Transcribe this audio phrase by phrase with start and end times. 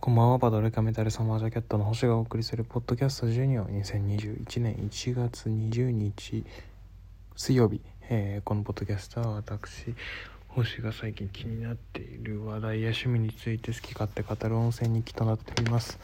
[0.00, 6.46] こんばんは、バドルカメタルサマージャケットの星がお送りするポッドキャストジュニア2021年1月20日
[7.36, 9.94] 水曜日、えーこのポッドキャストは私、
[10.48, 15.98] 星が最近気になっている話題や趣味について好き勝手語る音声日記となっております、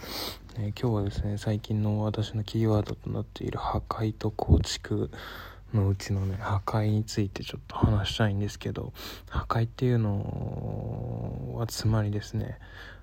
[0.59, 5.11] えー今日はですね、最近の私のキーワードとなっている破壊と構築
[5.73, 8.93] のうちのね、破壊についてちょっと話したいんですけど、
[9.31, 12.59] 破壊っていうのはつまりですね、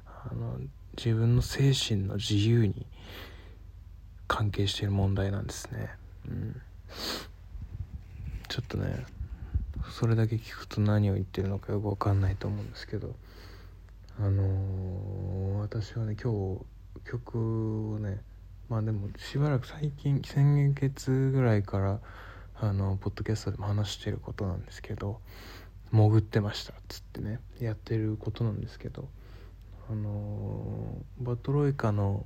[0.06, 0.60] あの
[0.98, 2.86] 自分の精神の自由に
[4.28, 5.90] 関係している問題なんですね、
[6.28, 6.62] うん、
[8.48, 9.06] ちょっとね
[9.92, 13.16] それだけ聞くと何を言ってるのかよく分かんないと思うんですけど
[14.20, 15.34] あのー
[15.64, 16.62] 私はね今日
[17.10, 18.22] 曲をね
[18.70, 22.00] まあでもしばらく最近先月ぐらいから
[22.60, 25.20] あのポッドキャストでも話してることなんですけど
[25.92, 29.08] 潜ってましたっつってねやってることなんですけど
[29.90, 32.26] あのバトロイカの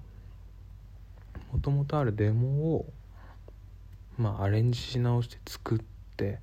[1.51, 2.93] もともとあるデモを
[4.17, 5.79] まあアレンジし直して作っ
[6.17, 6.39] て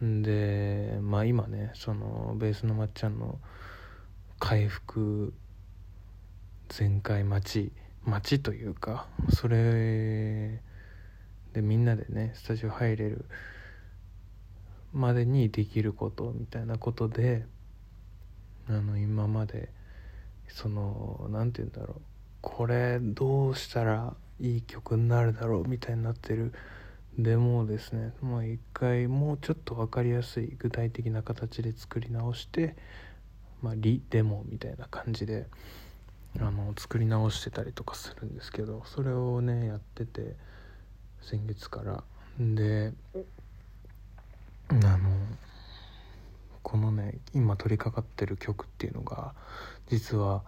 [0.00, 3.38] でまあ今ねそのベースのまっちゃんの
[4.38, 5.32] 回復
[6.68, 7.72] 全開待ち
[8.04, 10.60] 待ちというかそれ
[11.52, 13.24] でみんなでねスタジオ入れる
[14.92, 17.46] までにできることみたいなことで
[18.68, 19.70] あの今まで
[20.48, 22.00] その何て言うんだろう。
[22.40, 26.52] これどうしたらいい曲になるだろうみたいになってる。
[27.18, 32.74] デモをですねもう一回もうちょっと分かりやすい具体的な形で作り直して、
[33.62, 35.46] まあ、リデモみたいな感じで
[36.40, 40.34] あの作り直してたりとかするんですけどそれをねやってて
[41.22, 42.02] 先月から。
[42.40, 42.92] で
[44.70, 44.98] あの
[46.64, 49.34] このね今取り掛かってる曲っていうのが
[49.86, 50.42] 実は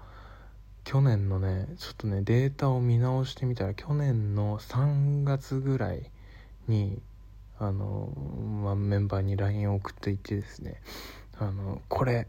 [0.82, 6.10] 去年のねちょっとねデータを見直してみたら去年の3月ぐらい
[6.66, 7.00] に
[7.58, 8.08] あの、
[8.62, 10.80] まあ、メンバーに LINE を送っていってですね
[11.38, 12.26] あのこれ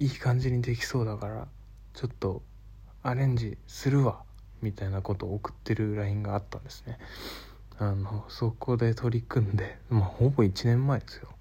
[0.00, 1.46] いい感じにできそうだから
[1.94, 2.42] ちょっと
[3.02, 4.22] アレンジするわ
[4.60, 6.98] みたいなことを送ってる LINE があったんですね。
[7.78, 11.33] あのそこで取り組んでまあほぼ1年前ですよ。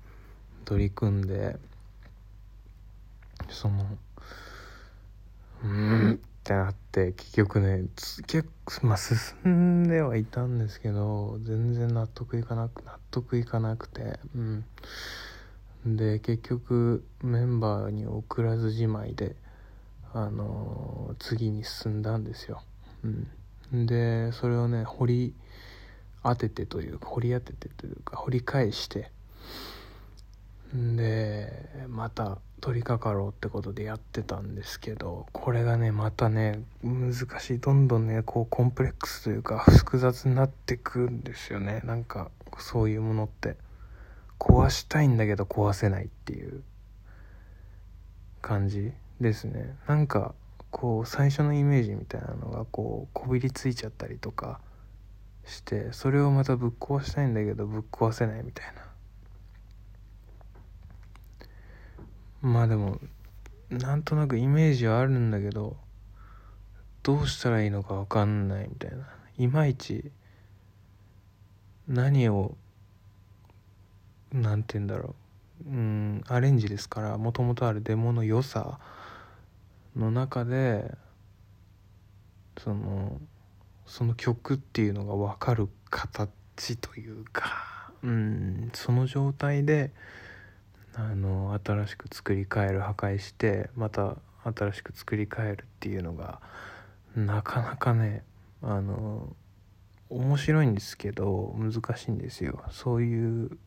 [0.63, 1.57] 取り組んで
[3.49, 3.85] その
[5.63, 7.85] うんってなって結局ね
[8.27, 14.65] 結構まあ進んではいたんですけど全然納得いかなく納得いかなくてうん。
[15.85, 19.35] で結局メンバーに送らずじまいで
[20.13, 22.61] あの次に進んだんですよ、
[23.03, 25.33] うん、でそれをね掘り
[26.23, 29.11] 当ててというか掘り当ててというか掘り返して
[30.73, 41.81] でまた取り掛かろうってことでやってたんですけどこれがねまたね難しいどんどんねこうコンプレックスというか複雑になってくんですよね。
[41.83, 43.55] なんかそういうものって。
[44.43, 46.63] 壊したいんだけど壊せないっていう
[48.41, 48.91] 感じ
[49.21, 49.77] ですね。
[49.87, 50.35] なんか
[50.69, 54.59] こう最初のイメージみたいなのがこうこびりついちゃったりとか
[55.45, 58.92] してそれをまたぶっ壊したいんだけどぶっ壊せないみたいな。
[62.43, 62.99] まあでも
[63.69, 65.77] なんとなくイメージはあるんだけど
[67.01, 69.07] どうしたらいいのか分かんないみたいな。
[69.37, 70.11] いまいち
[71.87, 72.55] 何を
[74.31, 75.15] なんて言うんだろ
[75.65, 75.69] う。
[75.69, 78.79] うんアレンジですからもともとあるデモの良さ
[79.95, 80.93] の中で
[82.57, 83.21] その
[83.85, 89.91] その曲っていうのが分かる形というかうんその状態で
[90.95, 96.39] あの新しく作り変える破壊してまた新しく作り変えるっていうのが
[97.15, 98.23] なかなかね
[98.61, 99.35] あの
[100.09, 102.63] 面白いんですけど難しいんですよ。
[102.71, 103.57] そういう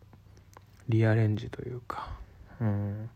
[0.88, 2.10] リアレンジというか
[2.60, 3.10] うん。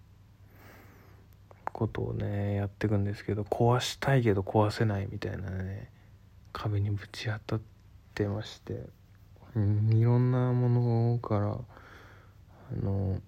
[1.73, 5.91] ことをねやっていくんですけど壊したいけど壊せないみたいなね
[6.53, 7.61] 壁にぶち当たっ
[8.15, 8.87] てまして、
[9.57, 13.21] うん、いろんなものからあの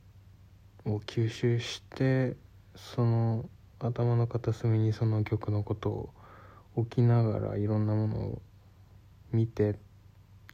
[0.85, 2.37] を吸収して
[2.77, 3.49] その
[3.79, 6.11] 頭の片隅にその曲のことを
[6.77, 8.43] 置きながらいろんなものを
[9.33, 9.77] 見て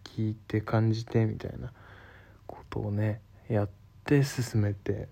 [0.05, 1.73] 聞いて感じてみたいな
[2.47, 3.69] ことをねやっ
[4.05, 5.09] て進めて。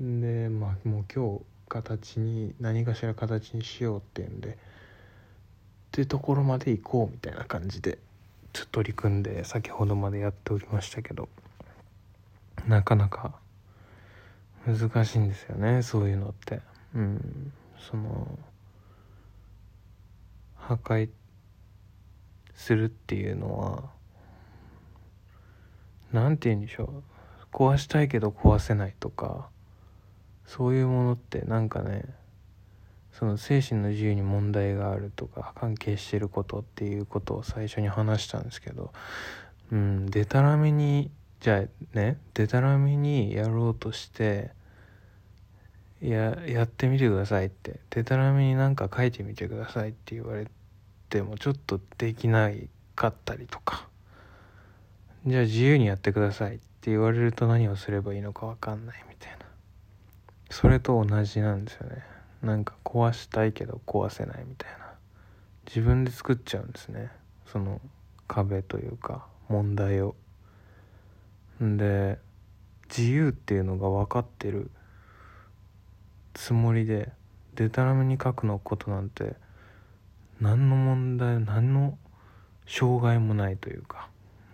[0.00, 4.50] でまあもう今日形に何かしら形にしようっていうんで。
[4.50, 4.56] っ
[5.92, 7.98] ていうところまで行こうみたいな感じで
[8.52, 11.28] ちょっと取り組んで先ほどまでやっておりましたけど。
[12.66, 13.38] なかなか
[14.66, 16.60] 難しいんですよねそういうのって。
[16.94, 17.52] うん。
[17.78, 18.38] その
[20.56, 21.08] 破壊
[22.54, 23.90] するっていうのは
[26.12, 27.02] 何て言うんでしょう。
[27.52, 29.48] 壊したいけど壊せないとか
[30.44, 32.04] そういうものってなんかね
[33.12, 38.92] その精神の自由に問題があるとか関係してることっていうことを最初に話したんですけど
[39.70, 41.12] うんでたらめに
[41.44, 44.52] じゃあねでたらめにやろうとして
[46.00, 47.80] ややってみてくださいって。
[47.90, 50.46] でたらめになんか書いてみてくださいって言われ
[51.10, 53.86] てもちょっとできないかったりとか。
[55.26, 59.44] じゃあ自由にやってくださいって言われると何をすればいいのか分かんないみたいな。
[60.48, 62.02] それと同じなんですよね。
[62.40, 64.94] なんか壊したいけど壊せないみたいな。
[65.66, 67.10] 自分で作っちゃうんですね。
[67.44, 67.82] その
[68.28, 70.16] 壁というか問題を。
[71.60, 72.18] で
[72.88, 74.70] 自由っていうのが分かってる
[76.34, 77.12] つもりで
[77.54, 79.34] でたらめに書くのことなんて
[80.40, 81.96] 何の問題何の
[82.66, 84.08] 障害もないというか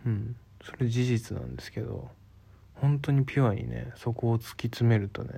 [0.05, 0.37] うん。
[0.62, 2.11] それ事実なんですけど
[2.75, 5.32] 本当にピュアにねそこを突き詰めるとね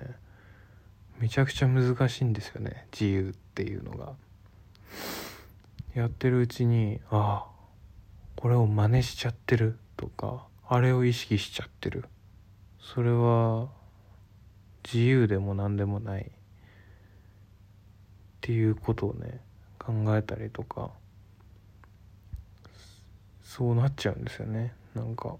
[1.20, 4.12] めちゃくちゃ難しいんですよね自由っていうのが。
[5.94, 7.52] やってるうちにああ
[8.36, 12.06] これを真似しちゃってるとかあれを意識しちゃってる。
[12.80, 13.68] それは
[14.84, 16.22] 自由でも何でもない。
[16.22, 16.28] っ
[18.40, 19.40] ていうことをね
[19.78, 20.90] 考えたりとか。
[23.44, 24.72] そうなっちゃうんですよね。
[24.94, 25.36] なんか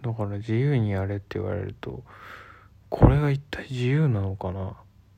[0.00, 2.04] だから自由にやれって言われると
[2.88, 4.68] これが一体自由なのかな？
[4.68, 4.74] っ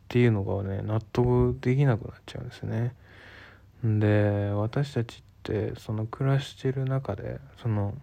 [0.08, 2.94] ていうのがね納得できなくなっちゃうんですね。
[3.84, 7.94] で私たちってその暮らしてる中でその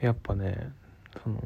[0.00, 0.72] やっぱね
[1.22, 1.40] その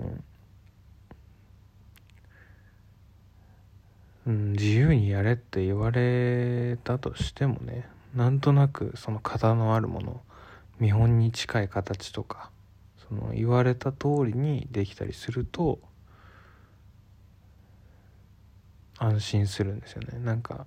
[4.26, 10.20] うん、自由にやれって言われたとしてもねなんとなくその型のあるもの
[10.78, 12.50] 見本に近い形とか
[13.08, 15.80] その言われた通りにできたりすると
[18.98, 20.18] 安心するんですよね。
[20.18, 20.66] なんか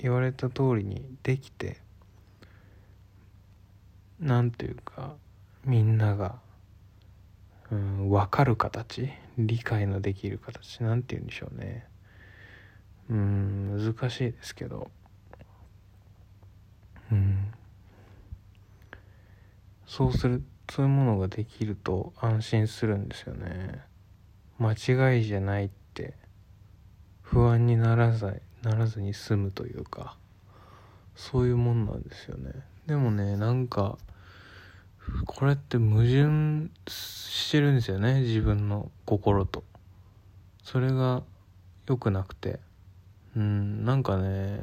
[0.00, 1.80] 言われた通りにできて
[4.18, 5.14] なんていうか
[5.64, 6.40] みんなが、
[7.70, 9.10] うん、分かる形？
[9.36, 10.82] 理解のできる形？
[10.82, 11.86] なんて言うんでしょうね。
[13.10, 14.90] うん難しいですけど。
[17.10, 17.52] うん。
[19.86, 23.80] そうするそういうものができると安心するんですよね。
[24.58, 26.14] 間違いじゃないって
[27.22, 30.16] 不安にならずならずに済むというか。
[31.20, 32.52] そういうもんなんですよね。
[32.86, 33.98] でもねなんか
[35.26, 39.64] これって矛盾してるんですよね自分の心と。
[40.62, 41.22] それが
[41.86, 42.60] 良くなくて。
[43.36, 44.58] うんなんかね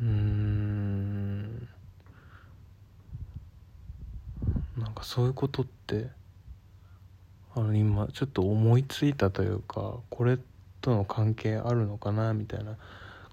[0.00, 1.68] うん
[4.76, 6.08] なんかそういうことって
[7.56, 10.38] あの今ちょっと思いついたというかこれ
[10.80, 12.76] との関係あるのかなみたいな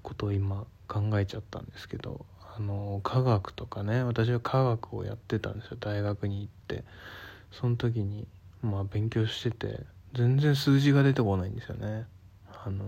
[0.01, 2.25] ことを今考えちゃったんですけど。
[2.57, 6.83] あの科学とかね私は科学をやってたんですよ大学に行って。
[7.51, 8.27] その時に
[8.61, 9.79] まあ勉強してて
[10.13, 12.05] 全然数字が出てこないんですよね。
[12.65, 12.85] あの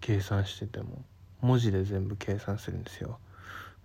[0.00, 1.04] 計算してても。
[1.40, 3.18] 文字で全部計算するんですよ。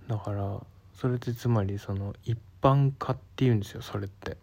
[0.08, 0.60] だから
[0.96, 4.38] それってつまりその一般化っていうんですよそれって、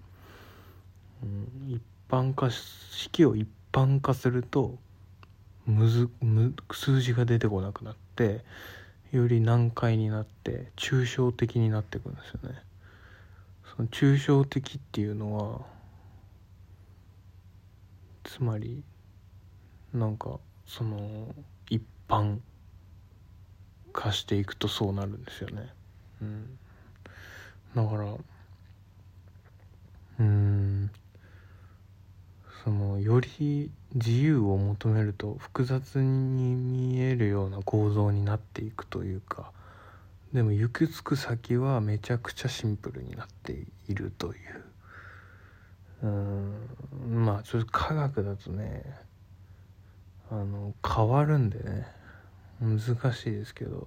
[1.23, 4.79] うん、一般化式を一般化すると
[5.67, 8.45] むずむ数字が出てこなくなって
[9.13, 12.63] より難解になって抽象的になっていくんですよね。
[13.77, 15.67] その抽象的っていうのは
[18.25, 18.83] つまり
[19.93, 21.35] なんかその
[21.69, 22.39] 一般
[23.93, 25.73] 化していくとそうなるんですよね。
[26.23, 26.59] うん、
[27.75, 28.17] だから
[30.21, 30.91] うん。
[32.65, 39.53] そのより自由を求めると複雑に見えるような構造になっていくというか
[40.33, 44.65] でも行き着く先はめちゃくちゃシンプルになっているという。
[46.03, 48.85] うんまあちょっと科学だとね
[50.31, 51.87] あの変わるんでね
[52.61, 52.81] 難
[53.13, 53.87] しいですけど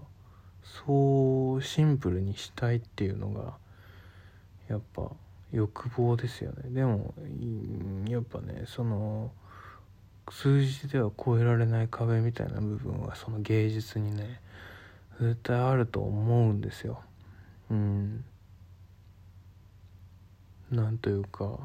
[0.86, 3.56] そうシンプルにしたいっていうのが
[4.68, 5.10] やっぱ
[5.54, 6.70] 欲望ですよね。
[6.72, 7.14] でも
[8.08, 9.32] やっぱねその
[10.30, 14.42] 数字では超えられない壁みたいな部分はその芸術にね
[15.22, 17.02] 絶対あると思うんですよ。
[17.70, 18.26] うん。
[20.72, 21.60] なんというか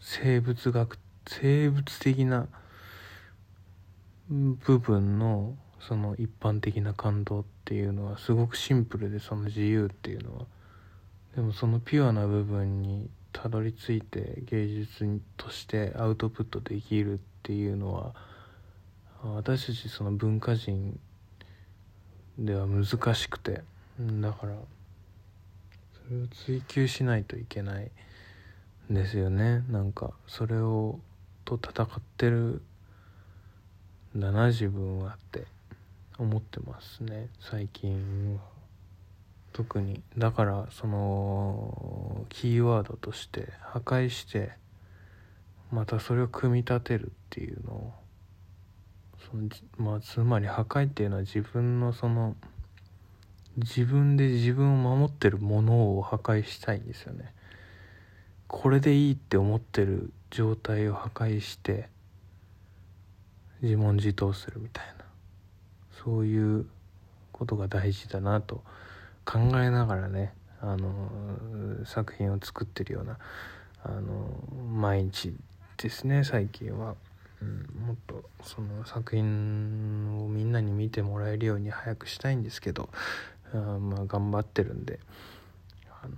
[0.00, 0.98] 生物学
[1.28, 2.48] 生物的な
[4.28, 10.46] 部分のその一般的な感動っていうのはすごくシンプルでその自由っていうのは
[11.36, 18.14] でもそのピュアな部分にたどり着いて芸術としてアウトプットできるっていうのは
[19.22, 20.98] 私たちその文化人
[22.38, 23.62] では難しくて。
[23.98, 24.52] だから
[26.06, 27.90] それを追求しないといけない
[28.90, 29.64] んですよね。
[29.70, 31.00] なんかそれを
[31.44, 31.88] と戦っ
[32.18, 32.62] てる
[34.14, 35.46] んだな自分はって
[36.18, 37.28] 思ってますね。
[37.40, 38.55] 最近は。
[39.56, 40.02] 特に。
[40.18, 44.52] だからそのキーワードとして破壊して
[45.72, 47.94] またそれを組み立てるっていうのを
[49.30, 49.48] その
[49.78, 52.36] まあつまり破壊っていうのは自分のその
[53.56, 57.32] 自分で自分を守ってるものを破壊したいんですよね。
[58.48, 61.88] これでいいって思ってる状態を破壊して
[63.62, 65.06] 自問自答するみたいな。
[66.04, 66.66] そういう
[67.32, 68.62] ことが大事だなと
[69.26, 73.18] 考えながらねあの作品を作ってるような
[73.82, 74.28] あの
[74.72, 75.34] 毎日
[75.76, 76.94] ですね最近は。
[77.42, 82.88] うん、もっとその作品をみんなに見てもらえるように早くしたいんですけど
[83.52, 84.98] あまあ頑張ってるんで
[86.02, 86.08] あ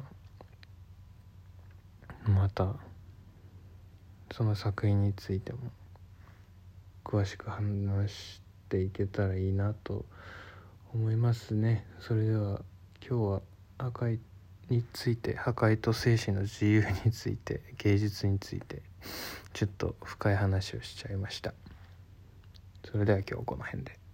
[2.31, 2.77] のまた
[4.31, 5.59] その作品についても
[7.05, 10.05] 詳しく話していけたらいいなと
[10.95, 12.61] 思いますねそれでは
[13.07, 13.43] 今日は
[13.79, 14.19] 破壊
[14.69, 18.83] について破壊と精神の自由について 芸術について
[19.53, 21.55] ちょっと深い話をしちゃいました
[22.85, 24.08] それでは今日この辺で。